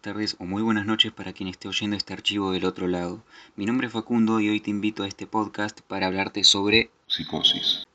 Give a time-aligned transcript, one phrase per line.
[0.00, 3.22] tardes o muy buenas noches para quien esté oyendo este archivo del otro lado.
[3.54, 7.86] Mi nombre es Facundo y hoy te invito a este podcast para hablarte sobre Psicosis.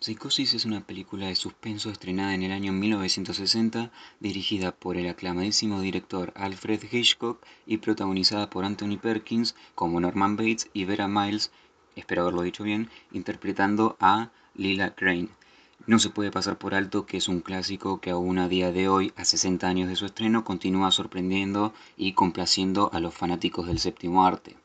[0.00, 5.80] Psicosis es una película de suspenso estrenada en el año 1960, dirigida por el aclamadísimo
[5.80, 11.52] director Alfred Hitchcock y protagonizada por Anthony Perkins como Norman Bates y Vera Miles,
[11.96, 15.28] espero haberlo dicho bien, interpretando a Lila Crane.
[15.84, 18.88] No se puede pasar por alto que es un clásico que aún a día de
[18.88, 23.78] hoy, a 60 años de su estreno, continúa sorprendiendo y complaciendo a los fanáticos del
[23.78, 24.56] séptimo arte.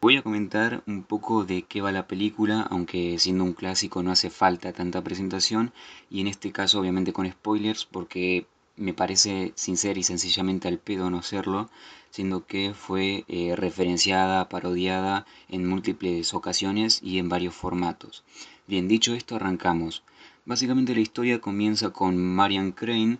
[0.00, 4.10] Voy a comentar un poco de qué va la película, aunque siendo un clásico no
[4.10, 5.70] hace falta tanta presentación,
[6.10, 11.10] y en este caso obviamente con spoilers, porque me parece sincera y sencillamente al pedo
[11.10, 11.68] no hacerlo,
[12.10, 18.24] siendo que fue eh, referenciada, parodiada en múltiples ocasiones y en varios formatos.
[18.66, 20.02] Bien, dicho esto, arrancamos.
[20.44, 23.18] Básicamente la historia comienza con Marian Crane,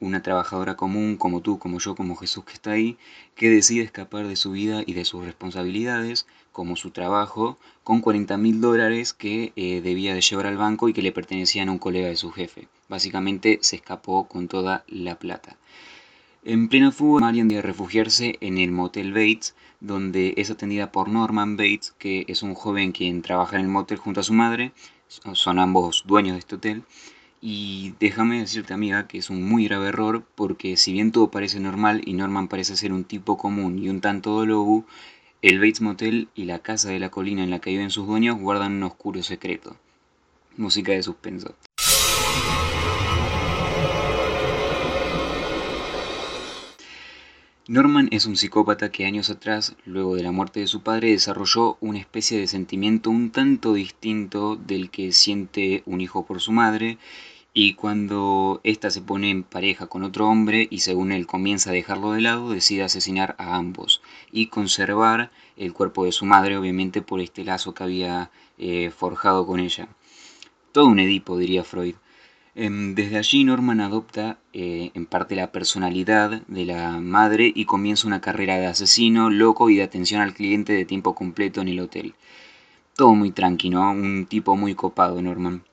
[0.00, 2.98] una trabajadora común como tú, como yo, como Jesús que está ahí,
[3.36, 8.36] que decide escapar de su vida y de sus responsabilidades, como su trabajo, con 40
[8.36, 11.78] mil dólares que eh, debía de llevar al banco y que le pertenecían a un
[11.78, 12.66] colega de su jefe.
[12.88, 15.56] Básicamente se escapó con toda la plata.
[16.44, 21.56] En plena fuga, Marian debe refugiarse en el motel Bates, donde es atendida por Norman
[21.56, 24.72] Bates, que es un joven quien trabaja en el motel junto a su madre,
[25.08, 26.82] son ambos dueños de este hotel.
[27.40, 31.60] Y déjame decirte, amiga, que es un muy grave error porque si bien todo parece
[31.60, 34.84] normal y Norman parece ser un tipo común y un tanto dolobu,
[35.42, 38.38] el Bates Motel y la casa de la colina en la que viven sus dueños
[38.38, 39.76] guardan un oscuro secreto.
[40.56, 41.54] Música de suspenso.
[47.68, 51.78] Norman es un psicópata que años atrás, luego de la muerte de su padre, desarrolló
[51.80, 56.98] una especie de sentimiento un tanto distinto del que siente un hijo por su madre,
[57.52, 61.72] y cuando ésta se pone en pareja con otro hombre y según él comienza a
[61.72, 64.00] dejarlo de lado, decide asesinar a ambos
[64.30, 69.44] y conservar el cuerpo de su madre, obviamente por este lazo que había eh, forjado
[69.44, 69.88] con ella.
[70.70, 71.96] Todo un Edipo, diría Freud.
[72.58, 78.06] Em, desde allí Norman adopta eh, en parte la personalidad de la madre y comienza
[78.06, 81.80] una carrera de asesino, loco y de atención al cliente de tiempo completo en el
[81.80, 82.14] hotel.
[82.96, 85.64] Todo muy tranquilo, un tipo muy copado Norman.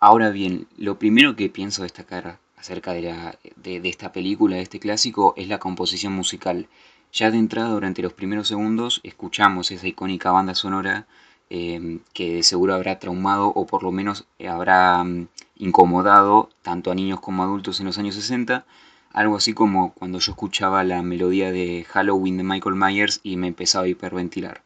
[0.00, 4.62] Ahora bien, lo primero que pienso destacar acerca de, la, de, de esta película, de
[4.62, 6.66] este clásico, es la composición musical.
[7.12, 11.06] Ya de entrada, durante los primeros segundos, escuchamos esa icónica banda sonora
[11.50, 17.20] Em, que seguro habrá traumado o por lo menos habrá mm, incomodado tanto a niños
[17.20, 18.66] como a adultos en los años 60.
[19.12, 23.48] Algo así como cuando yo escuchaba la melodía de Halloween de Michael Myers y me
[23.48, 24.62] empezaba a hiperventilar.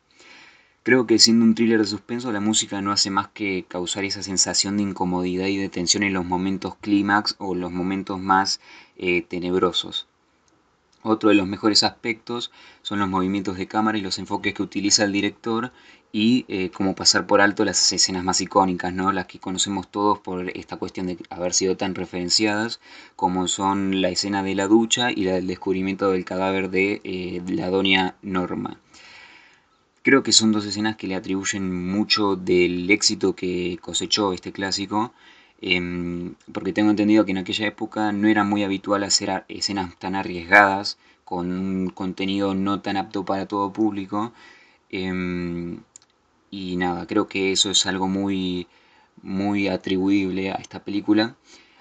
[0.82, 4.24] Creo que siendo un thriller de suspenso, la música no hace más que causar esa
[4.24, 8.60] sensación de incomodidad y de tensión en los momentos clímax o los momentos más
[8.96, 10.08] eh, tenebrosos.
[11.02, 12.52] Otro de los mejores aspectos
[12.82, 15.72] son los movimientos de cámara y los enfoques que utiliza el director
[16.12, 19.10] y eh, como pasar por alto las escenas más icónicas, ¿no?
[19.12, 22.80] las que conocemos todos por esta cuestión de haber sido tan referenciadas,
[23.16, 27.42] como son la escena de la ducha y la del descubrimiento del cadáver de eh,
[27.48, 28.78] la doña Norma.
[30.02, 35.14] Creo que son dos escenas que le atribuyen mucho del éxito que cosechó este clásico
[35.62, 40.14] Em, porque tengo entendido que en aquella época no era muy habitual hacer escenas tan
[40.16, 44.32] arriesgadas, con un contenido no tan apto para todo público.
[44.90, 45.80] Em,
[46.50, 48.66] y nada, creo que eso es algo muy,
[49.22, 51.36] muy atribuible a esta película,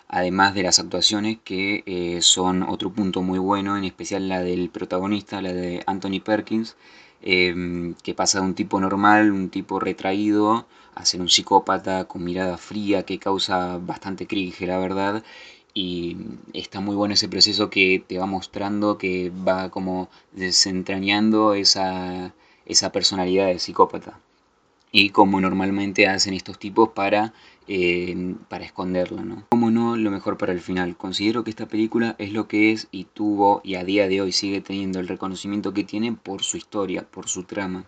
[0.07, 4.69] además de las actuaciones que eh, son otro punto muy bueno, en especial la del
[4.69, 6.77] protagonista, la de Anthony Perkins,
[7.21, 10.65] em, que pasa de un tipo normal, un tipo retraído,
[10.95, 15.23] a ser un psicópata con mirada fría que causa bastante cringe, la verdad.
[15.73, 16.17] Y
[16.53, 22.33] está muy bueno ese proceso que te va mostrando, que va como desentrañando esa,
[22.65, 24.19] esa personalidad de psicópata.
[24.91, 27.33] Y como normalmente hacen estos tipos para,
[27.67, 29.45] eh, para esconderla, ¿no?
[29.49, 30.97] Como no, lo mejor para el final.
[30.97, 34.31] Considero que esta película es lo que es y tuvo y a día de hoy
[34.31, 37.85] sigue teniendo el reconocimiento que tiene por su historia, por su trama.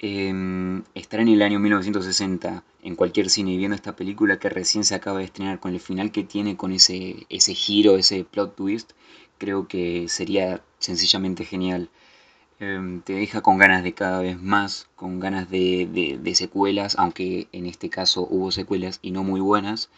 [0.00, 4.84] Eh, estar en el año 1960 en cualquier cine y viendo esta película que recién
[4.84, 8.54] se acaba de estrenar con el final que tiene, con ese, ese giro, ese plot
[8.54, 8.92] twist,
[9.38, 11.88] creo que sería sencillamente genial.
[12.60, 17.66] Em, te deja con ganas de cada vez más, con ganas de, secuelas, aunque en
[17.66, 19.90] este caso hubo secuelas y no muy buenas.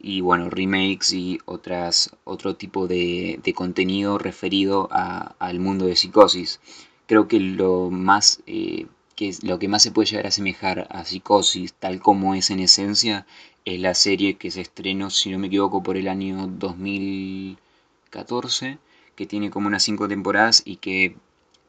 [0.00, 6.60] Y bueno, remakes y otras, otro tipo de, contenido referido al mundo de psicosis.
[7.06, 8.86] Creo que lo más eh,
[9.16, 12.60] que lo que más se puede llegar a asemejar a Psicosis, tal como es en
[12.60, 13.26] esencia,
[13.64, 18.78] es la serie que se estrenó, si no me equivoco, por el año 2014,
[19.16, 21.16] que tiene como unas cinco temporadas y que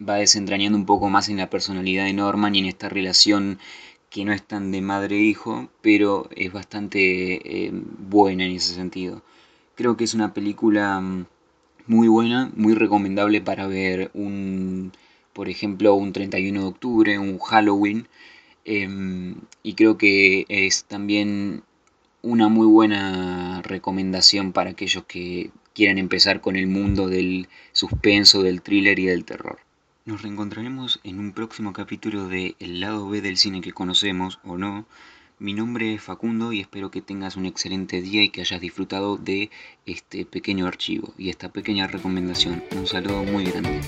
[0.01, 3.59] va desentrañando un poco más en la personalidad de Norman y en esta relación
[4.09, 9.23] que no es tan de madre-hijo, pero es bastante eh, buena en ese sentido.
[9.75, 11.25] Creo que es una película mm,
[11.87, 14.93] muy buena, muy recomendable para ver un,
[15.33, 18.07] por ejemplo, un 31 de octubre, un Halloween,
[18.63, 21.63] em, y creo que es también
[22.21, 28.61] una muy buena recomendación para aquellos que quieran empezar con el mundo del suspenso, del
[28.61, 29.64] thriller y del terror.
[30.05, 34.55] Nos reencontraremos en un próximo capítulo de El lado B del cine que conocemos o
[34.55, 34.85] no.
[35.39, 39.17] Mi nombre es Facundo y espero que tengas un excelente día y que hayas disfrutado
[39.17, 39.49] de
[39.87, 42.63] este pequeño archivo y esta pequeña recomendación.
[42.77, 43.81] Un saludo muy grande.